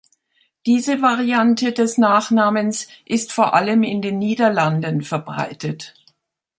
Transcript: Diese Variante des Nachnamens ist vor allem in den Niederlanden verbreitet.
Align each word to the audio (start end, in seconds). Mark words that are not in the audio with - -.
Diese 0.65 1.03
Variante 1.03 1.73
des 1.73 1.99
Nachnamens 1.99 2.87
ist 3.05 3.31
vor 3.31 3.53
allem 3.53 3.83
in 3.83 4.01
den 4.01 4.17
Niederlanden 4.17 5.03
verbreitet. 5.03 5.93